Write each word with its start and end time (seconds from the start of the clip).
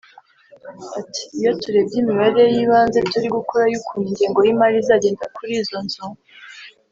Ati 0.99 1.21
“Iyo 1.37 1.51
turebye 1.61 1.95
imibare 2.01 2.43
y’ibanze 2.55 2.99
turi 3.11 3.27
gukora 3.37 3.63
y’ukuntu 3.71 4.07
ingengo 4.09 4.39
y’imari 4.45 4.75
izagenda 4.83 5.23
kuri 5.35 5.51
izo 5.61 5.77
nzu 5.85 6.05